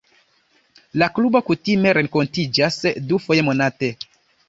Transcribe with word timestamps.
La 1.01 1.09
klubo 1.19 1.43
kutime 1.51 1.93
renkontiĝas 1.99 2.83
dufoje 3.13 3.49
monate. 3.53 3.97